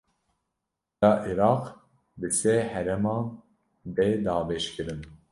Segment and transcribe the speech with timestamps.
[0.99, 1.63] Bila Iraq
[2.19, 3.23] bi sê herêman
[3.95, 5.01] bê dabeşkirin